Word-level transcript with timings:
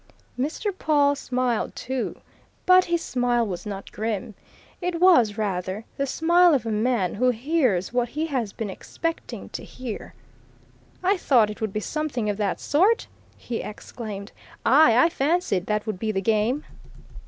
Mr. 0.35 0.75
Pawle 0.75 1.13
smiled 1.13 1.75
too. 1.75 2.21
But 2.65 2.85
his 2.85 3.03
smile 3.03 3.45
was 3.45 3.67
not 3.67 3.91
grim 3.91 4.33
it 4.81 4.99
was, 4.99 5.37
rather, 5.37 5.85
the 5.95 6.07
smile 6.07 6.55
of 6.55 6.65
a 6.65 6.71
man 6.71 7.13
who 7.13 7.29
hears 7.29 7.93
what 7.93 8.09
he 8.09 8.25
has 8.25 8.51
been 8.51 8.71
expecting 8.71 9.49
to 9.49 9.63
hear. 9.63 10.15
"I 11.03 11.17
thought 11.17 11.51
it 11.51 11.61
would 11.61 11.71
be 11.71 11.81
something 11.81 12.31
of 12.31 12.37
that 12.37 12.59
sort!" 12.59 13.05
he 13.37 13.57
exclaimed. 13.61 14.31
"Aye, 14.65 14.97
I 14.97 15.07
fancied 15.09 15.67
that 15.67 15.85
would 15.85 15.99
be 15.99 16.11
the 16.11 16.19
game!" 16.19 16.63